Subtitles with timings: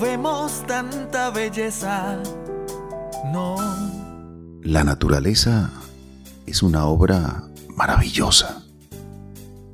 [0.00, 2.22] vemos tanta belleza.
[3.32, 3.56] No.
[4.62, 5.72] La naturaleza
[6.46, 7.44] es una obra
[7.74, 8.62] maravillosa.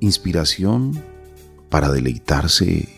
[0.01, 1.03] Inspiración
[1.69, 2.89] para deleitarse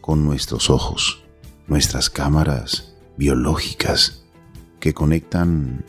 [0.00, 1.24] con nuestros ojos,
[1.66, 4.24] nuestras cámaras biológicas
[4.80, 5.84] que conectan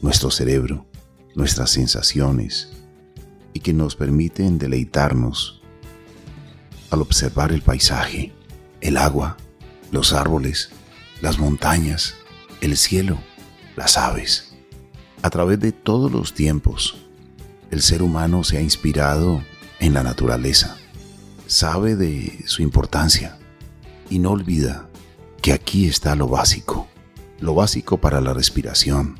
[0.00, 0.86] nuestro cerebro,
[1.34, 2.72] nuestras sensaciones
[3.52, 5.62] y que nos permiten deleitarnos
[6.90, 8.32] al observar el paisaje,
[8.80, 9.36] el agua,
[9.92, 10.70] los árboles,
[11.20, 12.16] las montañas,
[12.60, 13.18] el cielo,
[13.76, 14.54] las aves.
[15.22, 16.96] A través de todos los tiempos,
[17.70, 19.44] el ser humano se ha inspirado
[19.78, 20.76] en la naturaleza
[21.52, 23.36] sabe de su importancia
[24.08, 24.88] y no olvida
[25.42, 26.88] que aquí está lo básico,
[27.40, 29.18] lo básico para la respiración,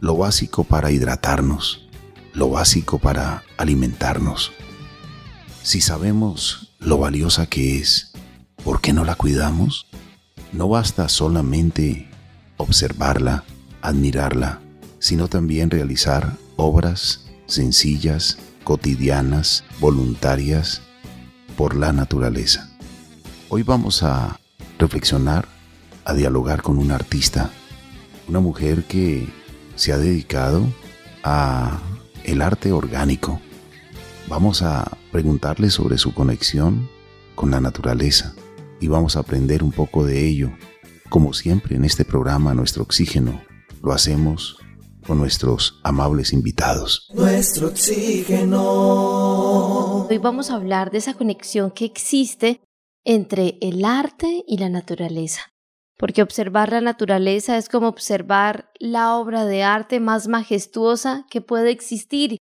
[0.00, 1.86] lo básico para hidratarnos,
[2.32, 4.52] lo básico para alimentarnos.
[5.62, 8.12] Si sabemos lo valiosa que es,
[8.64, 9.86] ¿por qué no la cuidamos?
[10.54, 12.08] No basta solamente
[12.58, 13.42] observarla,
[13.82, 14.60] admirarla,
[15.00, 20.80] sino también realizar obras sencillas, cotidianas, voluntarias,
[21.56, 22.70] por la naturaleza.
[23.48, 24.38] Hoy vamos a
[24.78, 25.48] reflexionar,
[26.04, 27.50] a dialogar con una artista,
[28.28, 29.28] una mujer que
[29.74, 30.64] se ha dedicado
[31.24, 31.80] a
[32.22, 33.40] el arte orgánico.
[34.28, 36.88] Vamos a preguntarle sobre su conexión
[37.34, 38.36] con la naturaleza
[38.80, 40.50] y vamos a aprender un poco de ello.
[41.08, 43.40] Como siempre en este programa Nuestro Oxígeno,
[43.82, 44.58] lo hacemos
[45.06, 47.08] con nuestros amables invitados.
[47.14, 48.62] Nuestro oxígeno.
[50.06, 52.60] Hoy vamos a hablar de esa conexión que existe
[53.04, 55.42] entre el arte y la naturaleza.
[55.96, 61.70] Porque observar la naturaleza es como observar la obra de arte más majestuosa que puede
[61.70, 62.38] existir.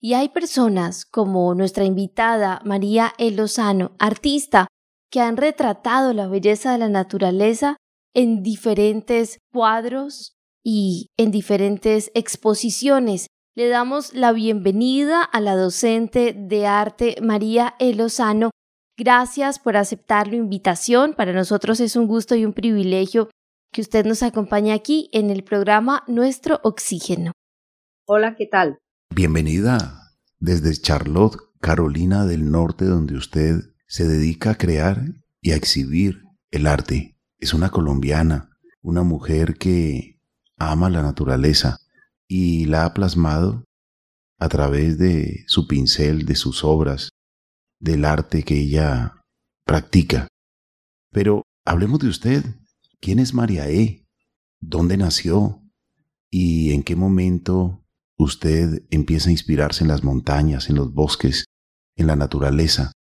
[0.00, 4.66] Y hay personas como nuestra invitada María El Lozano, artista,
[5.10, 7.76] que han retratado la belleza de la naturaleza
[8.14, 10.36] en diferentes cuadros,
[10.68, 13.28] y en diferentes exposiciones.
[13.54, 18.50] Le damos la bienvenida a la docente de arte María Elozano.
[18.98, 21.14] Gracias por aceptar la invitación.
[21.14, 23.30] Para nosotros es un gusto y un privilegio
[23.72, 27.30] que usted nos acompañe aquí en el programa Nuestro Oxígeno.
[28.08, 28.78] Hola, ¿qué tal?
[29.14, 35.02] Bienvenida desde Charlotte, Carolina del Norte, donde usted se dedica a crear
[35.40, 37.16] y a exhibir el arte.
[37.38, 38.50] Es una colombiana,
[38.82, 40.20] una mujer que
[40.56, 41.78] ama la naturaleza
[42.28, 43.64] y la ha plasmado
[44.38, 47.10] a través de su pincel, de sus obras,
[47.78, 49.22] del arte que ella
[49.64, 50.28] practica.
[51.10, 52.44] Pero hablemos de usted.
[53.00, 54.06] ¿Quién es María E?
[54.60, 55.62] ¿Dónde nació?
[56.30, 57.84] ¿Y en qué momento
[58.18, 61.44] usted empieza a inspirarse en las montañas, en los bosques,
[61.96, 62.92] en la naturaleza,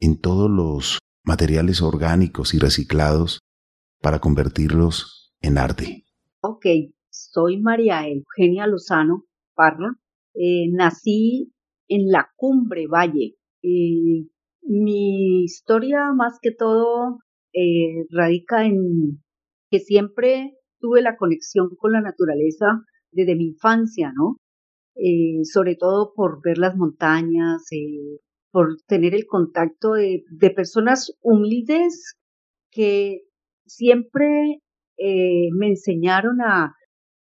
[0.00, 3.40] en todos los materiales orgánicos y reciclados
[4.00, 6.04] para convertirlos en arte?
[6.40, 6.66] Ok,
[7.08, 9.24] soy María Eugenia Lozano
[9.54, 9.94] Parra.
[10.34, 11.52] Eh, nací
[11.88, 13.36] en la Cumbre Valle.
[13.62, 14.26] Eh,
[14.62, 17.18] mi historia más que todo
[17.52, 19.22] eh, radica en
[19.70, 24.36] que siempre tuve la conexión con la naturaleza desde mi infancia, ¿no?
[25.42, 27.64] sobre todo por ver las montañas,
[28.54, 32.14] por tener el contacto de, de personas humildes
[32.70, 33.22] que
[33.66, 34.60] siempre
[34.96, 36.72] eh, me enseñaron a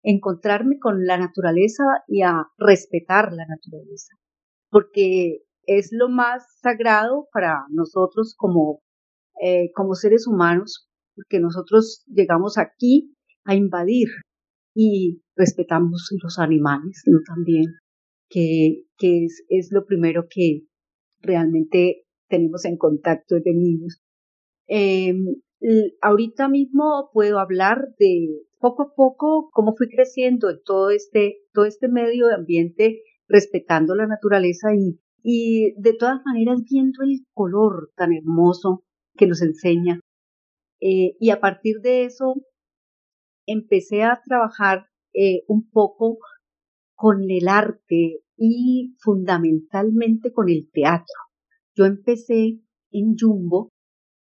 [0.03, 4.14] encontrarme con la naturaleza y a respetar la naturaleza,
[4.70, 8.81] porque es lo más sagrado para nosotros como,
[9.41, 13.16] eh, como seres humanos, porque nosotros llegamos aquí
[13.46, 14.09] a invadir
[14.75, 17.20] y respetamos los animales ¿no?
[17.25, 17.68] también,
[18.30, 20.66] que, que es, es lo primero que
[21.22, 24.02] realmente tenemos en contacto de niños.
[24.68, 25.14] Eh,
[26.02, 31.66] ahorita mismo puedo hablar de poco a poco cómo fui creciendo en todo este, todo
[31.66, 38.14] este medio ambiente, respetando la naturaleza y, y de todas maneras viendo el color tan
[38.14, 38.84] hermoso
[39.16, 40.00] que nos enseña.
[40.79, 42.35] Eh, y a partir de eso
[43.46, 46.17] empecé a trabajar eh, un poco
[47.02, 51.16] con el arte y fundamentalmente con el teatro.
[51.76, 52.59] Yo empecé
[52.92, 53.70] en Jumbo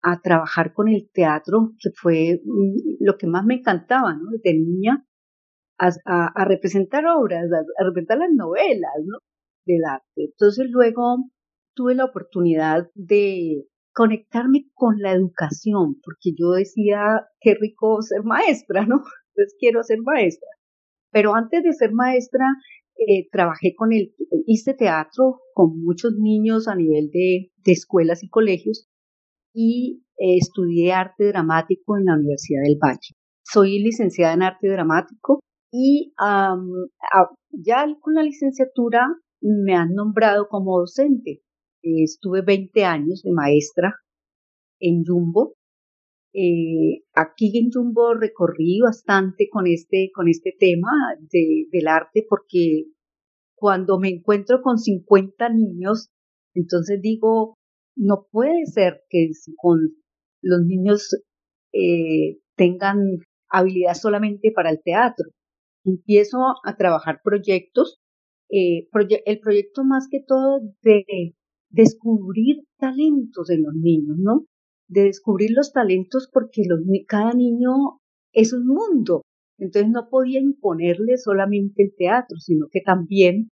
[0.01, 4.31] a trabajar con el teatro, que fue mm, lo que más me encantaba, ¿no?
[4.43, 5.05] De niña,
[5.79, 9.19] a, representar obras, a, representar las novelas, ¿no?
[9.67, 10.25] Del arte.
[10.33, 11.17] Entonces luego
[11.75, 18.87] tuve la oportunidad de conectarme con la educación, porque yo decía, qué rico ser maestra,
[18.87, 19.03] ¿no?
[19.35, 20.49] Entonces quiero ser maestra.
[21.15, 22.45] Pero antes de ser maestra,
[22.97, 24.13] eh, trabajé con el,
[24.47, 28.89] hice teatro con muchos niños a nivel de, de escuelas y colegios
[29.55, 33.15] y eh, estudié arte dramático en la Universidad del Valle.
[33.45, 35.39] Soy licenciada en arte dramático
[35.73, 36.13] y
[37.51, 39.07] ya con la licenciatura
[39.41, 41.43] me han nombrado como docente.
[41.83, 43.95] estuve 20 años de maestra
[44.81, 45.55] en Jumbo.
[46.37, 50.91] Eh, aquí en Jumbo recorrí bastante con este, con este tema
[51.31, 52.87] del arte porque
[53.55, 56.11] cuando me encuentro con 50 niños,
[56.53, 57.57] entonces digo,
[57.97, 59.79] no puede ser que con
[60.43, 61.17] los niños
[61.73, 62.99] eh, tengan
[63.49, 65.31] habilidad solamente para el teatro.
[65.85, 68.01] Empiezo a trabajar proyectos,
[68.51, 68.89] eh,
[69.27, 71.35] el proyecto más que todo de
[71.71, 74.47] descubrir talentos de los niños, ¿no?
[74.89, 78.01] De descubrir los talentos porque los, cada niño
[78.33, 79.23] es un mundo.
[79.59, 83.49] Entonces no podía imponerle solamente el teatro, sino que también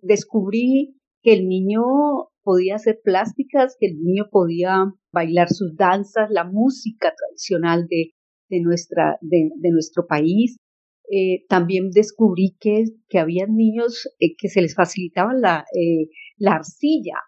[0.00, 1.82] descubrí que el niño
[2.42, 8.12] podía hacer plásticas, que el niño podía bailar sus danzas, la música tradicional de,
[8.48, 10.56] de, nuestra, de, nuestro país.
[11.10, 16.08] Eh, también descubrí que, que había niños eh, que se les facilitaba la, eh,
[16.38, 17.18] la arcilla.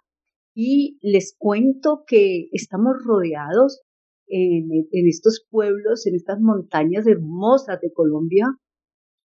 [0.55, 3.83] Y les cuento que estamos rodeados
[4.27, 8.47] en, estos pueblos, en estas montañas hermosas de Colombia,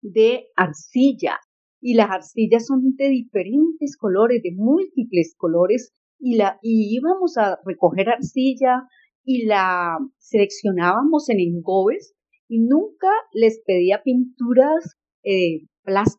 [0.02, 1.38] de arcilla,
[1.80, 7.60] y las arcillas son de diferentes colores, de múltiples colores, y, la, y íbamos a
[7.66, 8.88] recoger arcilla
[9.24, 12.16] y la seleccionábamos en engobes
[12.48, 15.68] y nunca les pedía pinturas eh,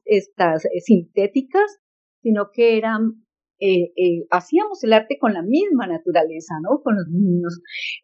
[0.04, 1.78] estas, eh, sintéticas,
[2.22, 3.24] sino que eran
[3.60, 6.80] eh, eh, hacíamos el arte con la misma naturaleza, ¿no?
[6.82, 7.60] Con los niños.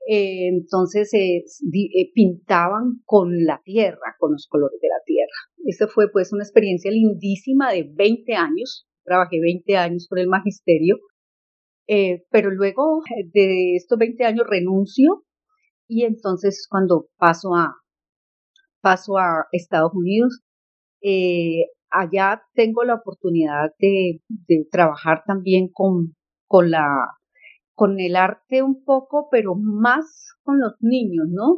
[0.09, 1.11] Eh, entonces
[2.15, 5.31] pintaban con la tierra, con los colores de la tierra.
[5.65, 8.87] Esa fue pues una experiencia lindísima de 20 años.
[9.05, 10.99] Trabajé 20 años por el magisterio,
[12.31, 13.03] pero luego
[13.33, 15.25] de estos 20 años renuncio
[15.87, 17.77] y entonces cuando paso a,
[18.81, 20.41] paso a Estados Unidos,
[21.03, 24.21] eh, allá tengo la oportunidad de,
[24.71, 26.15] trabajar también con,
[26.47, 26.89] con, la,
[27.75, 31.57] con el arte un poco, pero más con los niños, ¿no?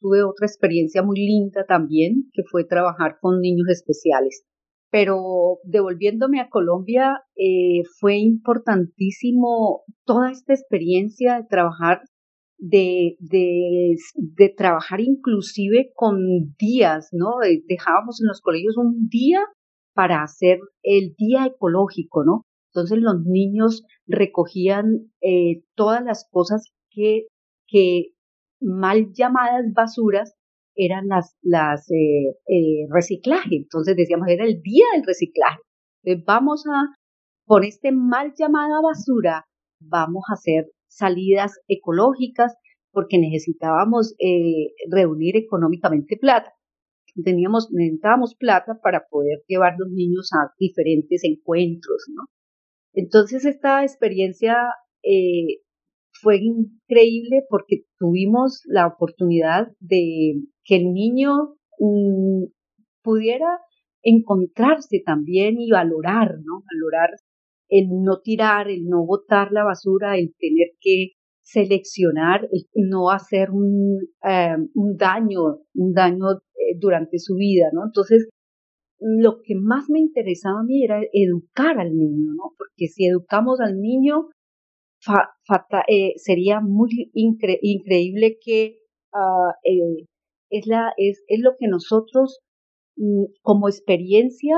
[0.00, 4.44] Tuve otra experiencia muy linda también, que fue trabajar con niños especiales.
[4.90, 12.02] Pero devolviéndome a Colombia, eh, fue importantísimo toda esta experiencia de trabajar
[12.60, 16.18] de, de, de, trabajar inclusive con
[16.58, 17.34] días, ¿no?
[17.68, 19.40] Dejábamos en los colegios un día
[19.94, 22.44] para hacer el día ecológico, ¿no?
[22.72, 27.26] Entonces los niños recogían eh, todas las cosas que,
[28.60, 30.34] mal llamadas basuras
[30.74, 33.56] eran las, las eh, eh, reciclaje.
[33.56, 35.58] Entonces decíamos, era el día del reciclaje.
[36.02, 36.94] Entonces vamos a,
[37.46, 39.44] con este mal llamada basura,
[39.80, 42.54] vamos a hacer salidas ecológicas
[42.90, 44.14] porque necesitábamos
[44.90, 46.52] reunir económicamente plata
[47.22, 52.24] teníamos, necesitábamos plata para poder llevar los niños a diferentes encuentros, ¿no?
[52.92, 54.56] Entonces esta experiencia
[55.02, 55.62] eh,
[56.20, 62.44] fue increíble porque tuvimos la oportunidad de que el niño mm,
[63.02, 63.60] pudiera
[64.02, 66.62] encontrarse también y valorar, ¿no?
[66.72, 67.10] Valorar
[67.68, 71.12] el no tirar, el no botar la basura, el tener que
[71.50, 77.86] seleccionar, el no hacer un, eh, un daño, un daño eh, durante su vida, ¿no?
[77.86, 78.28] Entonces,
[79.00, 82.52] lo que más me interesaba a mí era educar al niño, ¿no?
[82.58, 84.28] Porque si educamos al niño,
[85.88, 88.80] eh, sería muy increíble que
[89.14, 89.52] ah,
[90.50, 92.40] es, la, es, es lo que nosotros
[92.96, 94.56] mm, como experiencia,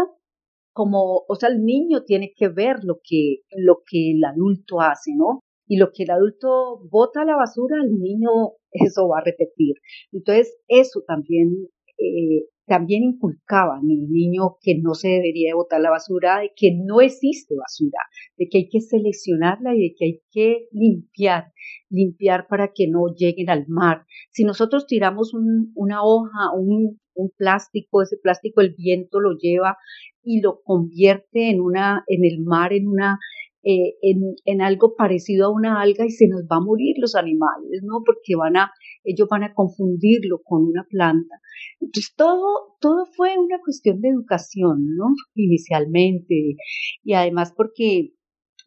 [0.73, 5.13] como, o sea, el niño tiene que ver lo que, lo que el adulto hace,
[5.15, 5.41] ¿no?
[5.71, 8.29] Y lo que el adulto bota a la basura, el niño
[8.73, 9.77] eso va a repetir.
[10.11, 15.91] Entonces, eso también eh, también inculcaba a mi niño que no se debería botar la
[15.91, 17.99] basura, de que no existe basura,
[18.37, 21.53] de que hay que seleccionarla y de que hay que limpiar,
[21.89, 24.05] limpiar para que no lleguen al mar.
[24.31, 25.33] Si nosotros tiramos
[25.75, 29.77] una hoja, un, un plástico, ese plástico el viento lo lleva
[30.23, 33.19] y lo convierte en una, en el mar, en una,
[33.63, 37.15] eh, en, en, algo parecido a una alga y se nos va a morir los
[37.15, 38.03] animales, ¿no?
[38.05, 38.73] Porque van a,
[39.05, 41.37] ellos van a confundirlo con una planta.
[41.81, 45.09] Entonces todo, todo fue una cuestión de educación, ¿no?
[45.35, 46.57] Inicialmente.
[47.03, 48.15] Y además porque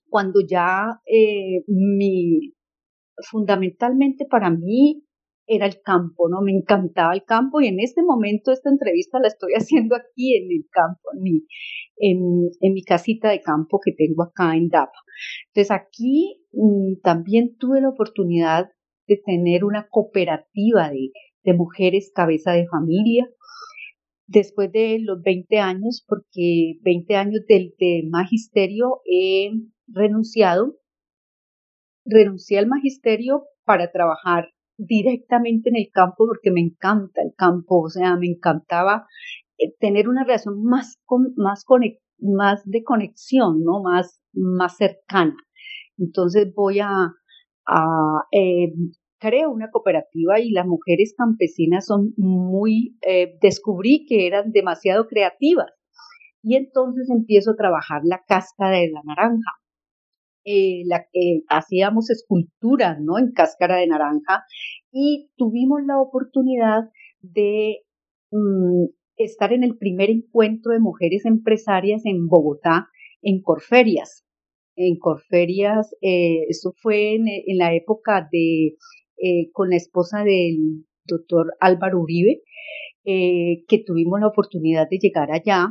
[0.10, 2.54] cuando ya eh, mi,
[3.32, 5.04] fundamentalmente para mí
[5.48, 6.42] era el campo, ¿no?
[6.42, 10.52] Me encantaba el campo y en este momento esta entrevista la estoy haciendo aquí en
[10.52, 11.46] el campo, en mi,
[11.98, 15.00] en, mi casita de campo que tengo acá en Dapa.
[15.48, 18.70] Entonces aquí mm, también tuve la oportunidad
[19.08, 21.12] de tener una cooperativa de,
[21.54, 23.30] mujeres cabeza de familia.
[24.28, 27.74] Después de los 20 años, porque 20 años del
[28.10, 29.52] magisterio he
[29.88, 30.78] renunciado,
[32.06, 37.90] renuncié al magisterio para trabajar directamente en el campo porque me encanta el campo, o
[37.90, 39.08] sea, me encantaba
[39.58, 41.66] eh, tener una relación más, con, más,
[42.20, 43.82] más de conexión, ¿no?
[43.82, 45.36] Más, más cercana.
[45.98, 47.14] Entonces voy a,
[47.68, 47.86] a
[48.32, 48.74] eh,
[49.24, 55.72] creo una cooperativa y las mujeres campesinas son muy, eh, descubrí que eran demasiado creativas.
[56.42, 59.52] Y entonces empiezo a trabajar la cáscara de la naranja.
[60.46, 63.18] Eh, la, eh, hacíamos esculturas, ¿no?
[63.18, 64.44] En cáscara de naranja
[64.92, 66.90] y tuvimos la oportunidad
[67.22, 67.80] de
[68.32, 68.86] mm,
[69.18, 72.88] estar en el primer encuentro de mujeres empresarias en Bogotá,
[73.22, 74.26] en Corferias.
[74.76, 78.76] En Corferias, eh, eso fue en, en, la época de,
[79.18, 82.42] eh, con la esposa del doctor Álvaro Uribe,
[83.06, 85.68] eh, que tuvimos la oportunidad de llegar allá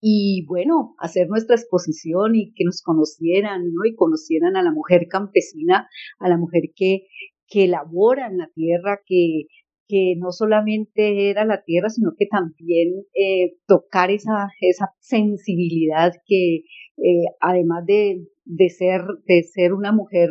[0.00, 3.84] y bueno, hacer nuestra exposición y que nos conocieran, ¿no?
[3.84, 5.88] Y conocieran a la mujer campesina,
[6.18, 7.06] a la mujer que,
[7.46, 9.44] que labora en la tierra, que,
[9.86, 16.62] que no solamente era la tierra, sino que también eh, tocar esa, esa sensibilidad que
[16.96, 20.30] eh, además de, de, ser, de ser una mujer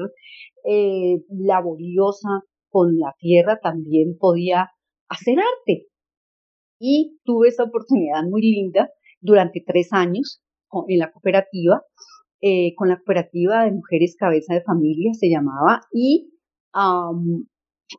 [0.66, 2.30] eh, laboriosa
[2.70, 4.70] con la tierra, también podía
[5.10, 5.88] hacer arte.
[6.80, 8.90] Y tuve esa oportunidad muy linda
[9.22, 10.42] durante tres años
[10.88, 11.82] en la cooperativa,
[12.42, 16.32] eh, con la cooperativa de mujeres cabeza de familia se llamaba, y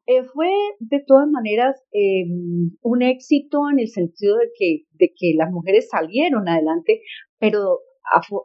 [0.07, 0.49] eh, fue
[0.79, 5.89] de todas maneras em, un éxito en el sentido de que, de que las mujeres
[5.91, 7.03] salieron adelante,
[7.39, 7.81] pero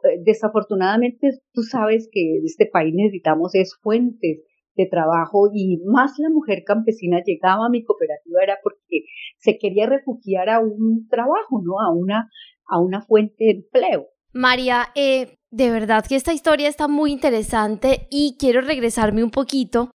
[0.04, 4.42] eh, desafortunadamente tú sabes que en este país necesitamos es fuentes
[4.74, 9.05] de trabajo y más la mujer campesina llegaba a mi cooperativa era porque
[9.46, 11.80] se quería refugiar a un trabajo, ¿no?
[11.80, 12.28] A una,
[12.66, 14.08] a una fuente de empleo.
[14.32, 19.90] María, eh, de verdad que esta historia está muy interesante y quiero regresarme un poquito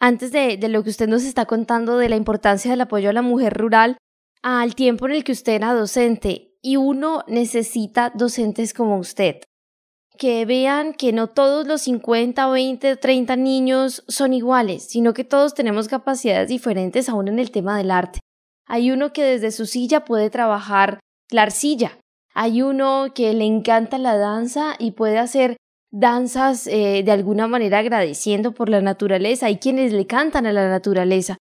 [0.00, 3.14] antes de, de, lo que usted nos está contando de la importancia del apoyo a
[3.14, 3.96] la mujer rural
[4.42, 9.40] al tiempo en el que usted era docente y uno necesita docentes como usted
[10.18, 15.54] que vean que no todos los 50, 20, 30 niños son iguales, sino que todos
[15.54, 18.18] tenemos capacidades diferentes aún en el tema del arte.
[18.68, 21.98] Hay uno que desde su silla puede trabajar la arcilla,
[22.40, 25.56] hay uno que le encanta la danza y puede hacer
[25.90, 29.46] danzas eh, de alguna manera agradeciendo por la naturaleza.
[29.46, 31.36] Hay quienes le cantan a la naturaleza.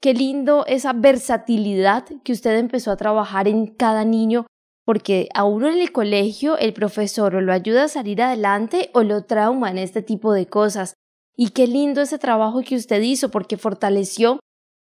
[0.00, 4.46] Qué lindo esa versatilidad que usted empezó a trabajar en cada niño,
[4.86, 9.02] porque a uno en el colegio el profesor o lo ayuda a salir adelante o
[9.02, 10.94] lo trauma en este tipo de cosas.
[11.36, 14.40] Y qué lindo ese trabajo que usted hizo, porque fortaleció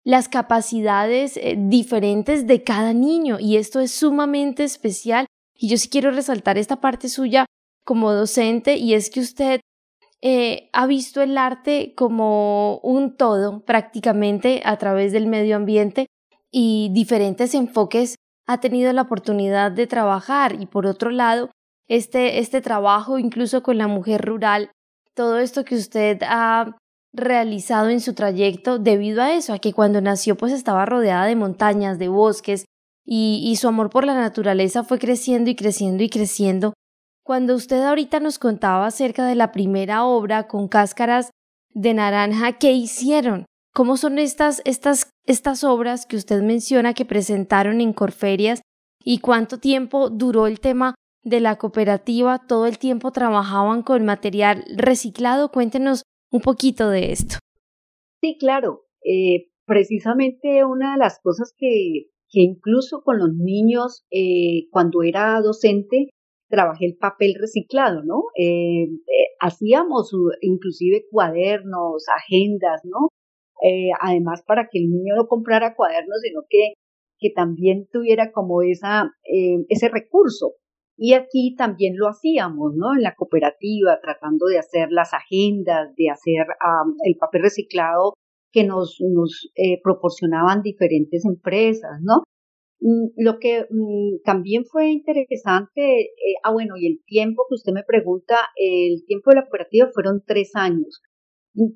[0.04, 5.28] las capacidades eh, diferentes de cada niño y esto es sumamente especial.
[5.56, 7.46] Y yo sí quiero resaltar esta parte suya
[7.86, 9.62] como docente y es que usted
[10.22, 16.08] eh, ha visto el arte como un todo prácticamente a través del medio ambiente
[16.52, 18.16] y diferentes enfoques
[18.48, 20.60] ha tenido la oportunidad de trabajar.
[20.60, 21.50] Y por otro lado
[21.88, 24.72] este, este trabajo incluso con la mujer rural,
[25.14, 26.78] todo esto que usted ha
[27.14, 31.36] realizado en su trayecto debido a eso, a que cuando nació pues estaba rodeada de
[31.36, 32.66] montañas, de bosques,
[33.04, 36.74] y, su amor por la naturaleza fue creciendo y creciendo y creciendo.
[37.24, 41.32] Cuando usted ahorita nos contaba acerca de la primera obra con cáscaras
[41.74, 43.46] de naranja, ¿qué hicieron?
[43.74, 48.62] ¿Cómo son estas, estas, estas obras que usted menciona que presentaron en Corferias?
[49.04, 52.40] ¿Y cuánto tiempo duró el tema de la cooperativa?
[52.40, 55.52] ¿Todo el tiempo trabajaban con material reciclado?
[55.52, 57.36] Cuéntenos un poquito de esto.
[58.22, 58.86] Sí, claro.
[59.04, 65.40] Eh, precisamente una de las cosas que que incluso con los niños, eh, cuando era
[65.42, 66.10] docente,
[66.50, 68.24] trabajé el papel reciclado, ¿no?
[68.36, 70.12] Eh, eh, hacíamos
[70.42, 73.10] inclusive cuadernos, agendas, ¿no?
[74.00, 76.74] además para que el niño no comprara cuadernos, sino que,
[77.20, 79.12] que también tuviera como esa,
[79.70, 80.56] ese recurso.
[80.98, 82.94] Y aquí también lo hacíamos, ¿no?
[82.94, 86.46] En la cooperativa, tratando de hacer las agendas, de hacer
[87.04, 88.14] el papel reciclado
[88.52, 92.24] que nos, nos eh, proporcionaban diferentes empresas, ¿no?
[92.82, 97.74] Mm, lo que mm, también fue interesante, eh, ah bueno, y el tiempo que usted
[97.74, 101.02] me pregunta, el tiempo de la cooperativa fueron tres años.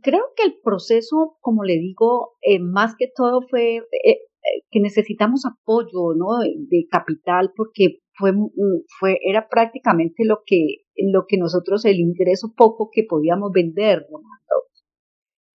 [0.01, 3.81] Creo que el proceso, como le digo, eh, más que todo fue
[4.69, 6.39] que necesitamos apoyo, ¿no?
[6.39, 8.31] De capital, porque fue,
[8.99, 14.05] fue, era prácticamente lo que, lo que nosotros, el ingreso poco que podíamos vender.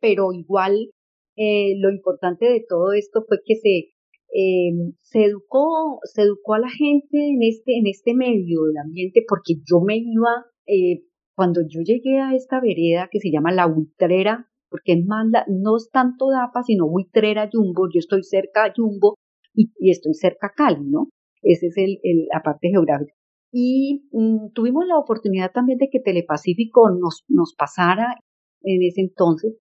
[0.00, 0.90] Pero igual
[1.36, 3.92] eh, lo importante de todo esto fue que se,
[4.34, 9.24] eh, se educó, se educó a la gente en este, en este medio del ambiente,
[9.26, 11.04] porque yo me iba, eh,
[11.34, 15.76] cuando yo llegué a esta vereda que se llama La Buitrera, porque es más, no
[15.76, 19.16] es tanto DAPA, sino Buitrera Jumbo, yo estoy cerca a Jumbo
[19.54, 21.08] y, estoy cerca a Cali, ¿no?
[21.42, 21.98] Esa es el,
[22.32, 23.12] la parte geográfica.
[23.52, 28.14] Y mm, tuvimos la oportunidad también de que Telepacífico nos, nos pasara
[28.62, 29.56] en ese entonces.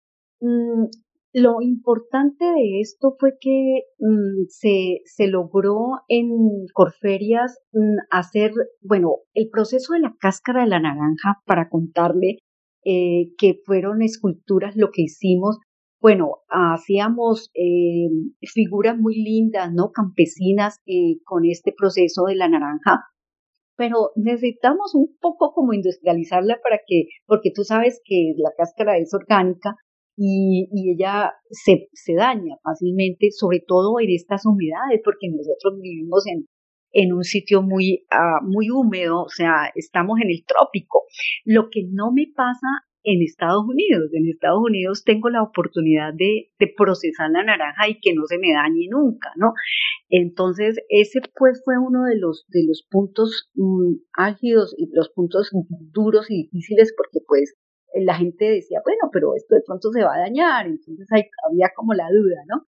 [0.41, 0.87] Mm,
[1.35, 6.29] lo importante de esto fue que mm, se, se, logró en
[6.73, 7.59] Corferias
[8.11, 12.39] hacer, bueno, el proceso de la cáscara de la naranja para contarle
[12.85, 15.59] eh, que fueron esculturas lo que hicimos.
[16.00, 18.09] Bueno, hacíamos eh,
[18.43, 19.91] figuras muy lindas, ¿no?
[19.91, 23.00] Campesinas eh, con este proceso de la naranja
[23.76, 29.12] pero necesitamos un poco como industrializarla para que, porque tú sabes que la cáscara es
[29.12, 29.76] orgánica
[30.17, 36.47] y, ella se, se, daña fácilmente, sobre todo en estas humedades, porque nosotros vivimos en,
[36.95, 41.03] en un sitio muy, uh, muy húmedo, o sea, estamos en el trópico.
[41.45, 42.67] Lo que no me pasa
[43.05, 44.11] en Estados Unidos.
[44.13, 48.53] En Estados Unidos tengo la oportunidad de, procesar la naranja y que no se me
[48.53, 49.53] dañe nunca, ¿no?
[50.09, 55.51] Entonces, ese pues fue uno de los, de los puntos mm, álgidos y los puntos
[55.93, 57.55] duros y difíciles porque pues
[57.95, 61.93] la gente decía, bueno, pero esto de pronto se va a dañar, entonces había como
[61.93, 62.67] la duda, ¿no?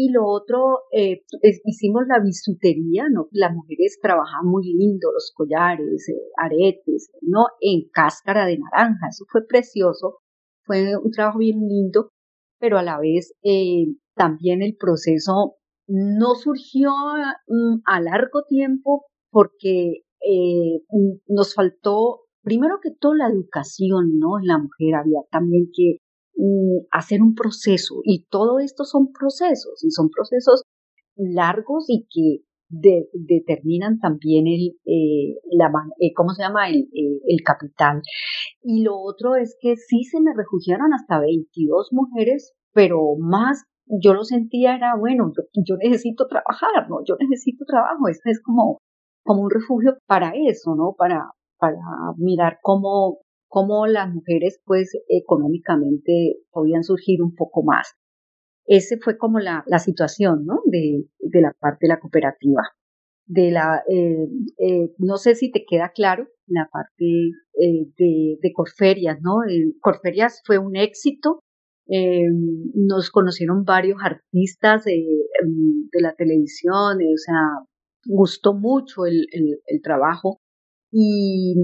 [0.00, 1.24] Y lo otro, eh,
[1.64, 3.26] hicimos la bisutería, ¿no?
[3.32, 7.46] Las mujeres trabajaban muy lindo, los collares, eh, aretes, ¿no?
[7.60, 10.18] En cáscara de naranja, eso fue precioso,
[10.62, 12.10] fue un trabajo bien lindo,
[12.60, 15.56] pero a la vez eh, también el proceso
[15.88, 16.92] no surgió
[17.48, 20.02] mm, a largo tiempo porque
[21.26, 24.38] nos faltó, primero que todo, la educación, ¿no?
[24.40, 25.98] La mujer había también que
[26.40, 30.62] Mm, hacer un proceso y todo esto son procesos y son procesos
[31.16, 36.68] largos y que determinan también el, eh, la, eh, ¿cómo se llama?
[36.68, 38.02] El, eh, el, capital.
[38.62, 44.14] Y lo otro es que sí se me refugiaron hasta 22 mujeres, pero más yo
[44.14, 46.98] lo sentía era, bueno, yo, yo necesito trabajar, ¿no?
[47.04, 48.78] Yo necesito trabajo, este es como,
[49.24, 50.94] como un refugio para eso, ¿no?
[50.96, 51.80] Para, para
[52.16, 57.94] mirar cómo cómo las mujeres pues económicamente podían surgir un poco más.
[58.66, 60.60] Ese fue como la, la situación, ¿no?
[60.66, 62.62] De, de, la parte de la cooperativa.
[63.26, 67.04] De la, eh, eh, no sé si te queda claro la parte
[67.60, 69.36] eh, de, de, Corferias, ¿no?
[69.80, 71.40] Corferias fue un éxito.
[72.74, 75.02] nos conocieron varios artistas de,
[75.42, 77.64] de la televisión, o sea,
[78.06, 80.40] gustó mucho el, el, el trabajo
[80.90, 81.54] y,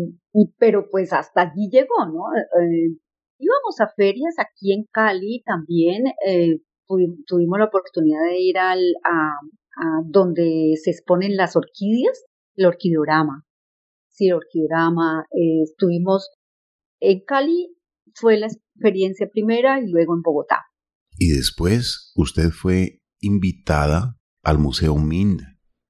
[0.58, 2.24] pero pues hasta allí llegó, ¿no?
[2.60, 2.96] Eh,
[3.38, 6.60] íbamos a ferias aquí en Cali también, eh,
[7.26, 9.38] tuvimos la oportunidad de ir al, a,
[10.04, 12.24] donde se exponen las orquídeas,
[12.56, 13.44] el orquidorama.
[14.08, 16.30] Sí, el orquidorama, eh, estuvimos
[17.00, 17.76] en Cali,
[18.14, 20.62] fue la experiencia primera y luego en Bogotá.
[21.18, 25.40] Y después usted fue invitada al Museo Mind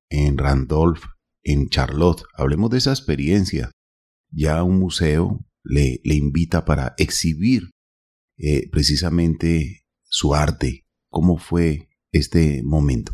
[0.09, 1.05] en Randolph,
[1.45, 2.23] en Charlotte.
[2.35, 3.71] Hablemos de esa experiencia.
[4.31, 7.71] Ya un museo le, le invita para exhibir
[8.37, 10.85] eh, precisamente su arte.
[11.09, 13.13] ¿Cómo fue este momento?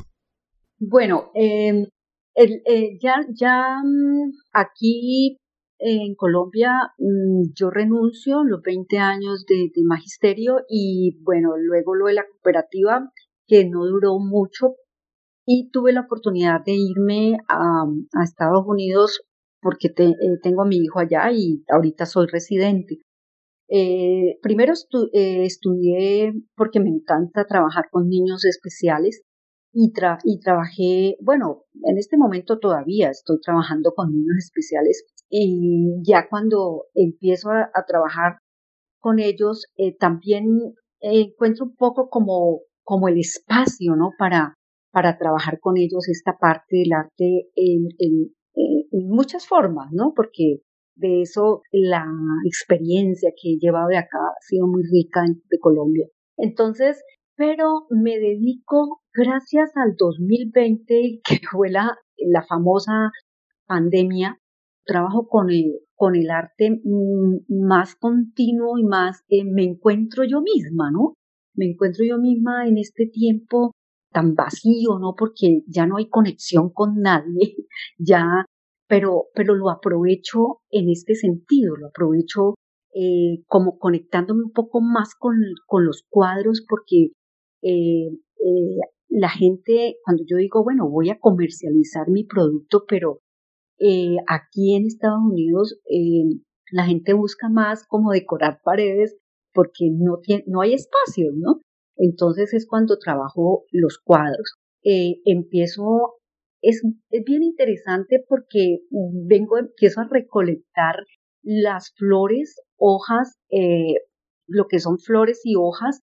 [0.78, 1.86] Bueno, em,
[2.34, 5.36] eh, ya, ya mm, aquí
[5.78, 12.06] en Colombia mm, yo renuncio los 20 años de, de, magisterio y bueno, luego lo
[12.06, 13.10] de la cooperativa
[13.46, 14.76] que no duró mucho
[15.52, 17.84] y tuve la oportunidad de irme a,
[18.22, 19.20] Estados Unidos
[19.60, 22.98] porque eh, tengo a mi hijo allá y ahorita soy residente.
[23.68, 24.74] Eh, primero
[25.12, 29.22] eh, estudié porque me encanta trabajar con niños especiales
[29.72, 36.28] y, y trabajé, bueno, en este momento todavía estoy trabajando con niños especiales y ya
[36.28, 38.38] cuando empiezo a, trabajar
[39.00, 39.66] con ellos
[39.98, 44.10] también encuentro un poco como, como el espacio, ¿no?
[44.16, 44.54] Para,
[44.92, 48.30] para trabajar con ellos esta parte del arte en, en,
[48.92, 50.12] muchas formas, ¿no?
[50.14, 50.58] Porque
[50.96, 52.04] de eso la
[52.44, 56.06] experiencia que he llevado de acá ha sido muy rica de Colombia.
[56.36, 57.02] Entonces,
[57.36, 63.10] pero me dedico gracias al 2020, que fue la, la famosa
[63.66, 64.38] pandemia,
[64.84, 66.80] trabajo con el, con el arte
[67.48, 71.14] más continuo y más, eh, me encuentro yo misma, ¿no?
[71.54, 73.72] Me encuentro yo misma en este tiempo
[74.12, 75.14] tan vacío, ¿no?
[75.16, 77.56] Porque ya no hay conexión con nadie,
[77.98, 78.44] ya,
[78.88, 82.54] pero, pero lo aprovecho en este sentido, lo aprovecho
[82.92, 87.12] eh, como conectándome un poco más con, con los cuadros porque
[87.62, 93.20] eh, eh, la gente, cuando yo digo, bueno, voy a comercializar mi producto, pero
[94.26, 95.80] aquí en Estados Unidos
[96.70, 99.16] la gente busca más como decorar paredes
[99.54, 101.60] porque no, tiene, no hay espacio, ¿no?
[101.96, 104.58] Entonces es cuando trabajo los cuadros.
[104.82, 106.14] empiezo,
[106.62, 110.96] es, es bien interesante porque vengo, empiezo a recolectar
[111.42, 113.38] las flores, hojas,
[114.46, 116.00] lo que son flores y hojas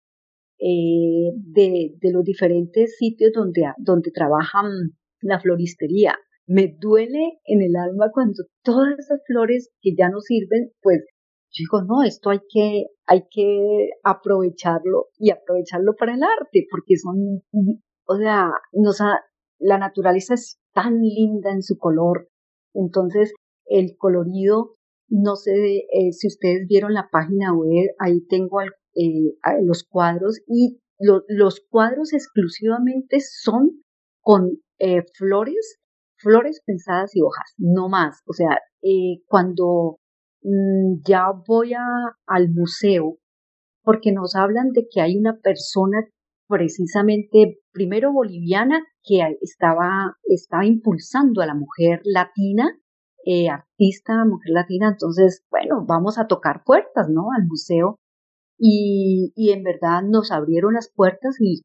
[0.63, 4.71] eh, de, de, los diferentes sitios donde, donde trabajan
[5.23, 6.19] la floristería.
[6.47, 11.03] Me duele en el alma cuando todas esas flores que ya no sirven, pues
[11.53, 16.97] yo digo, no, esto hay que, hay que aprovecharlo y aprovecharlo para el arte, porque
[16.97, 17.43] son,
[18.07, 18.99] o sea, nos
[19.59, 22.29] la naturaleza es tan linda en su color.
[22.73, 23.33] Entonces,
[23.67, 24.77] el colorido,
[25.09, 30.81] no sé eh, si ustedes vieron la página web, ahí tengo eh, los cuadros y
[30.99, 33.83] los cuadros exclusivamente son
[34.21, 35.79] con eh, flores,
[36.17, 38.21] flores pensadas y hojas, no más.
[38.27, 38.59] O sea,
[39.27, 39.99] cuando
[40.43, 43.19] ya voy al museo,
[43.83, 46.07] porque nos hablan de que hay una persona
[46.49, 52.77] precisamente, primero boliviana, que estaba, estaba impulsando a la mujer latina,
[53.51, 57.29] artista, mujer latina, entonces, bueno, vamos a tocar puertas, ¿no?
[57.37, 57.99] Al museo.
[58.59, 61.63] Y, en verdad nos abrieron las puertas y,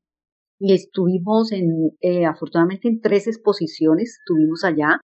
[0.59, 5.01] y estuvimos en, eh, afortunadamente en tres exposiciones, estuvimos allá,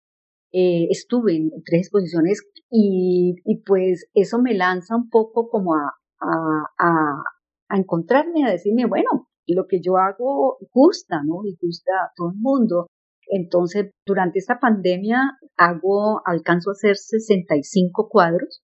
[0.54, 2.40] eh, estuve en tres exposiciones
[2.70, 3.34] y,
[3.66, 7.22] pues eso me lanza un poco como a, a, a,
[7.68, 11.44] a encontrarme, a decirme, bueno, lo que yo hago gusta, ¿no?
[11.44, 12.86] Y gusta a todo el mundo.
[13.26, 18.62] Entonces, durante esta pandemia hago, alcanzo a hacer 65 cuadros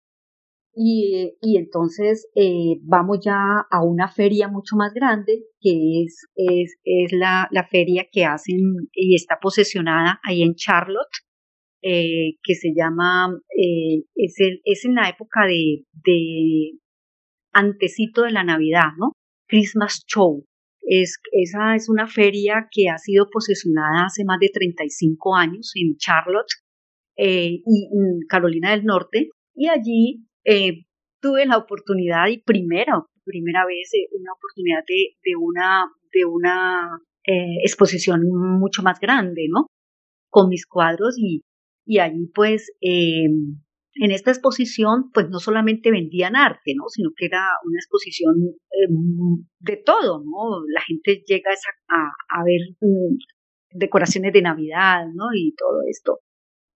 [0.74, 6.76] y, y entonces eh, vamos ya a una feria mucho más grande, que es, es,
[6.84, 8.58] es la, la feria que hacen
[8.92, 11.10] y está posesionada ahí en Charlotte,
[11.82, 16.78] eh, que se llama, eh, es, el, es en la época de, de
[17.54, 19.12] antecito de la Navidad, ¿no?
[19.48, 20.44] Christmas Show.
[20.82, 25.96] Es, esa es una feria que ha sido posesionada hace más de 35 años en
[25.96, 26.52] Charlotte
[27.16, 29.30] eh, y en Carolina del Norte.
[29.54, 30.26] Y allí
[31.20, 37.00] tuve la oportunidad y primera, primera vez una oportunidad de, de una, de una
[37.64, 38.22] exposición
[38.58, 39.66] mucho más grande, ¿no?
[40.30, 41.42] Con mis cuadros y,
[41.90, 43.58] y allí pues em,
[43.94, 46.84] en esta exposición pues no solamente vendían arte, ¿no?
[46.88, 48.36] Sino que era una exposición
[48.70, 50.64] em, de todo, ¿no?
[50.72, 51.50] La gente llega
[51.88, 53.16] a, a ver mm,
[53.72, 55.34] decoraciones de Navidad, ¿no?
[55.34, 56.20] Y todo esto.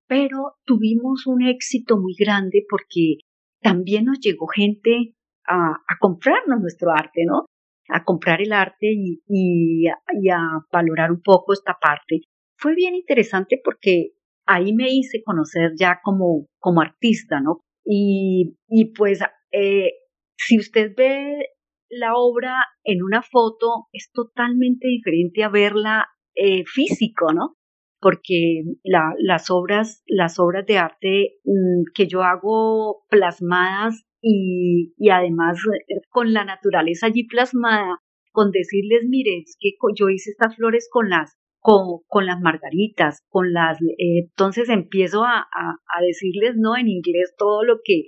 [0.08, 3.18] Pero tuvimos un éxito muy grande porque
[3.62, 5.14] también nos llegó gente
[5.46, 7.46] a, comprarnos nuestro arte, ¿no?
[7.88, 12.22] A comprar el arte y, a valorar un poco esta parte.
[12.58, 14.13] Fue bien interesante porque
[14.46, 17.60] ahí me hice conocer ya como, como artista, ¿no?
[17.84, 19.20] Y, y pues
[19.52, 19.92] eh,
[20.36, 21.48] si usted ve
[21.90, 27.56] la obra en una foto, es totalmente diferente a verla eh, físico, ¿no?
[28.04, 35.08] porque la, las obras, las obras de arte mm, que yo hago plasmadas y, y,
[35.08, 40.54] además eh, con la naturaleza allí plasmada, con decirles, mire, es que yo hice estas
[40.54, 46.02] flores con las, con, con las margaritas, con las, eh, entonces empiezo a, a, a,
[46.02, 48.02] decirles, no, en inglés todo lo que,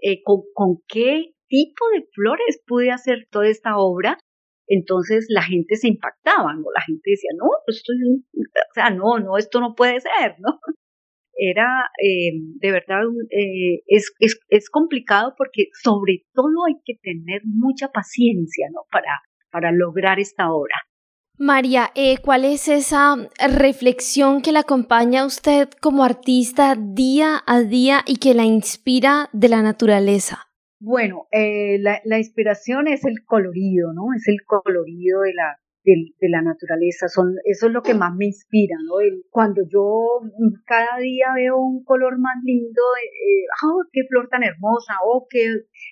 [0.00, 4.16] eh, con, con qué tipo de flores pude hacer toda esta obra
[4.66, 6.64] entonces la gente se impactaba, ¿no?
[6.74, 8.00] La gente decía, no, pues esto es,
[8.34, 10.58] o sea, no, no, esto no puede ser, ¿no?
[11.34, 17.42] Era, eh, de verdad, eh, es, es, es complicado porque sobre todo hay que tener
[17.44, 18.82] mucha paciencia, ¿no?
[18.90, 19.20] Para,
[19.50, 20.76] para lograr esta obra.
[21.42, 23.16] María, eh, ¿cuál es esa
[23.58, 29.28] reflexión que la acompaña a usted como artista día a día y que la inspira
[29.32, 30.46] de la naturaleza?
[30.78, 34.14] Bueno, eh, la, inspiración es el colorido, ¿no?
[34.16, 37.08] Es el colorido de la, de, la naturaleza.
[37.08, 39.04] Son, eso es lo que más me inspira, ¿no?
[39.28, 40.20] Cuando yo
[40.64, 44.94] cada día veo un color más lindo, eh, ¡oh, qué flor tan hermosa!
[45.04, 45.48] ¡Oh, qué!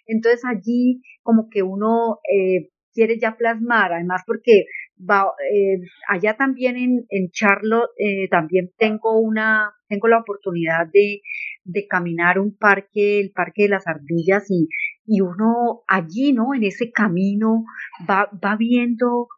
[0.06, 4.64] Entonces allí como que uno eh, quiere ya plasmar, además porque
[5.08, 11.20] eh, allá también en, en Charlotte eh, también tengo una, tengo la oportunidad de,
[11.64, 14.68] de caminar un parque, el parque de las ardillas y,
[15.06, 16.54] y uno allí, ¿no?
[16.54, 17.64] En ese camino
[18.08, 19.28] va, va viendo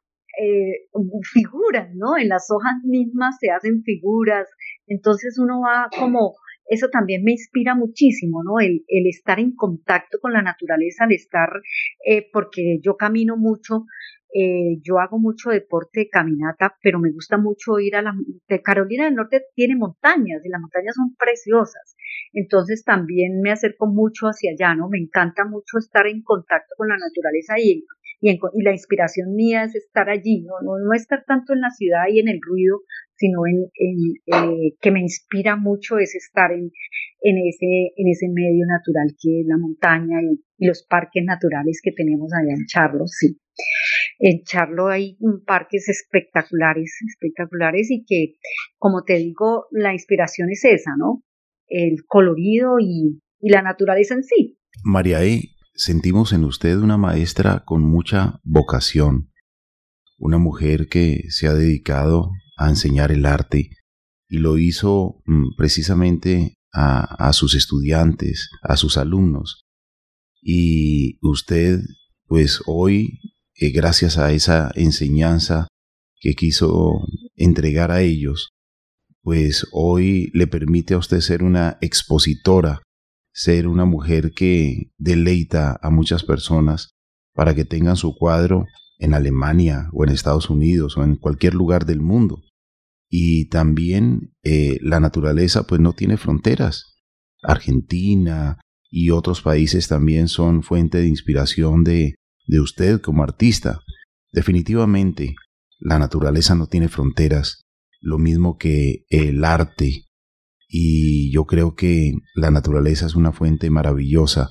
[0.41, 0.89] eh,
[1.33, 2.17] figuras, ¿no?
[2.17, 4.49] En las hojas mismas se hacen figuras,
[4.87, 6.35] entonces uno va como
[6.67, 8.61] eso también me inspira muchísimo, ¿no?
[8.61, 11.51] El, el estar en contacto con la naturaleza, el estar,
[12.07, 13.87] eh, porque yo camino mucho,
[14.35, 18.15] eh, yo hago mucho deporte de caminata, pero me gusta mucho ir a la...
[18.65, 21.97] Carolina del Norte tiene montañas y las montañas son preciosas.
[22.33, 24.89] Entonces también me acerco mucho hacia allá, ¿no?
[24.89, 27.85] Me encanta mucho estar en contacto con la naturaleza y,
[28.23, 30.55] y, la inspiración mía es estar allí, ¿no?
[30.63, 30.79] ¿no?
[30.79, 32.83] No, estar tanto en la ciudad y en el ruido,
[33.17, 33.65] sino en,
[34.27, 36.71] eh, que me inspira mucho es estar en,
[37.21, 41.81] en, ese, en ese medio natural que es la montaña y, y los parques naturales
[41.83, 43.39] que tenemos allá en Charlo, sí.
[44.21, 48.37] En Charlo hay parques espectaculares, espectaculares y que,
[48.79, 51.25] como te digo, la inspiración es esa, ¿no?
[51.67, 54.59] El colorido y, y la naturaleza en sí.
[54.85, 55.25] María
[55.75, 59.33] sentimos en usted una maestra con mucha vocación,
[60.19, 63.71] una mujer que se ha dedicado a enseñar el arte
[64.29, 69.67] y lo hizo mm, precisamente a, sus estudiantes, a sus alumnos.
[70.41, 71.81] Y usted,
[72.27, 73.21] pues hoy
[73.55, 75.69] que gracias a esa enseñanza
[76.19, 78.53] que quiso entregar a ellos,
[79.21, 82.81] pues hoy le permite a usted ser una expositora,
[83.33, 86.91] ser una mujer que deleita a muchas personas
[87.35, 88.67] para que tengan su cuadro
[88.99, 92.43] en Alemania o en Estados Unidos o en cualquier lugar del mundo.
[93.09, 96.99] Y también eh, la naturaleza pues no tiene fronteras.
[97.43, 102.15] Argentina y otros países también son fuente de inspiración de,
[102.47, 103.81] de usted como artista.
[104.31, 105.35] Definitivamente,
[105.79, 107.63] la naturaleza no tiene fronteras,
[108.01, 110.05] lo mismo que el arte,
[110.75, 114.49] y yo creo que la naturaleza es una fuente maravillosa.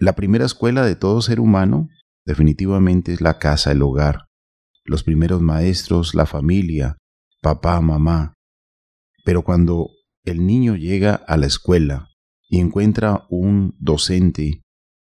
[0.00, 1.88] La primera escuela de todo ser humano
[2.26, 4.26] definitivamente es la casa, el hogar,
[4.84, 6.96] los primeros maestros, la familia,
[7.40, 8.34] papá, mamá.
[9.24, 9.90] Pero cuando
[10.24, 12.08] el niño llega a la escuela
[12.48, 14.62] y encuentra un docente,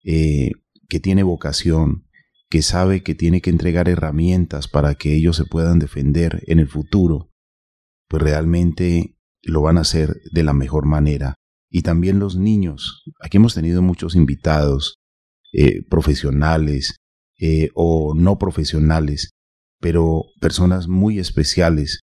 [0.03, 0.51] eh,
[0.89, 2.09] que tiene vocación,
[2.49, 6.67] que sabe que tiene que entregar herramientas para que ellos se puedan defender en el
[6.67, 7.31] futuro,
[8.09, 11.35] pues realmente lo van a hacer de la mejor manera.
[11.69, 13.03] Y también los niños.
[13.21, 14.95] Aquí hemos tenido muchos invitados,
[15.51, 16.97] eh, profesionales
[17.39, 19.31] eh, o no profesionales,
[19.79, 22.01] pero personas muy especiales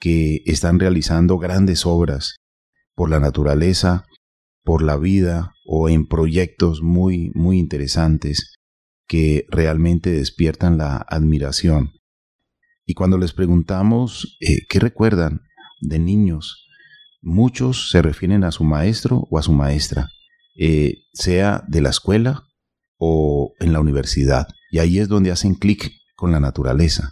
[0.00, 2.36] que están realizando grandes obras
[2.94, 4.04] por la naturaleza,
[4.62, 8.54] por la vida o en proyectos muy, muy interesantes
[9.06, 11.92] que realmente despiertan la admiración.
[12.86, 15.42] Y cuando les preguntamos eh, qué recuerdan
[15.80, 16.63] de niños,
[17.24, 20.08] muchos se refieren a su maestro o a su maestra,
[20.56, 22.44] eh, sea de la escuela
[22.98, 24.46] o en la universidad.
[24.70, 27.10] Y ahí es donde hacen clic con la naturaleza.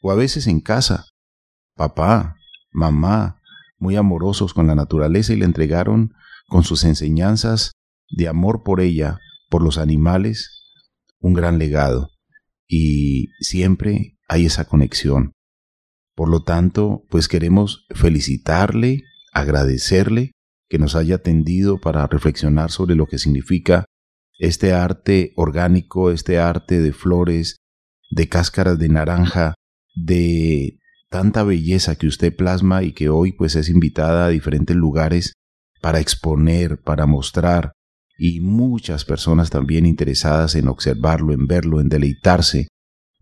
[0.00, 1.06] O a veces en casa,
[1.74, 2.36] papá,
[2.72, 3.40] mamá,
[3.78, 6.12] muy amorosos con la naturaleza y le entregaron
[6.48, 7.72] con sus enseñanzas
[8.10, 9.18] de amor por ella,
[9.50, 10.62] por los animales,
[11.18, 12.10] un gran legado.
[12.66, 15.32] Y siempre hay esa conexión.
[16.14, 19.02] Por lo tanto, pues queremos felicitarle,
[19.40, 20.32] agradecerle
[20.68, 23.84] que nos haya atendido para reflexionar sobre lo que significa
[24.38, 27.56] este arte orgánico, este arte de flores,
[28.10, 29.54] de cáscaras de naranja,
[29.94, 30.78] de
[31.10, 35.32] tanta belleza que usted plasma y que hoy pues es invitada a diferentes lugares
[35.80, 37.72] para exponer, para mostrar,
[38.18, 42.66] y muchas personas también interesadas en observarlo, en verlo, en deleitarse,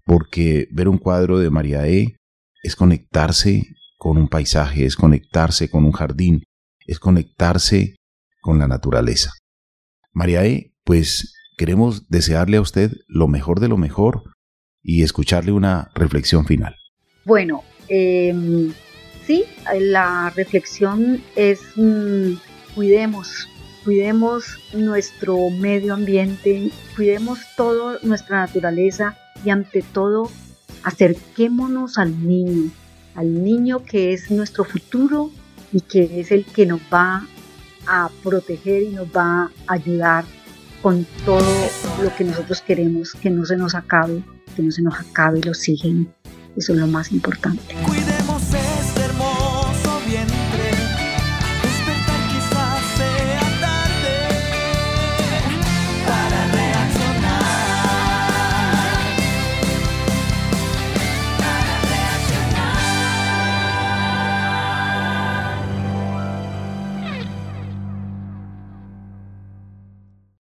[0.04, 2.16] porque ver un cuadro de María E
[2.62, 3.74] es conectarse
[4.06, 6.44] con un paisaje, es conectarse con un jardín,
[6.86, 7.96] es conectarse
[8.40, 9.32] con la naturaleza.
[10.12, 14.22] María E, pues queremos desearle a usted lo mejor de lo mejor
[14.80, 16.76] y escucharle una reflexión final.
[17.24, 18.32] Bueno, eh,
[19.26, 19.42] sí,
[19.76, 22.34] la reflexión es mm,
[22.76, 23.48] cuidemos,
[23.84, 30.30] cuidemos nuestro medio ambiente, cuidemos toda nuestra naturaleza y ante todo
[30.84, 32.70] acerquémonos al niño,
[33.16, 35.30] al niño que es nuestro futuro
[35.72, 37.26] y que es el que nos va
[37.86, 40.24] a proteger y nos va a ayudar
[40.82, 41.42] con todo
[42.02, 44.22] lo que nosotros queremos, que no se nos acabe,
[44.54, 46.06] que no se nos acabe el oxígeno.
[46.56, 47.74] Eso es lo más importante.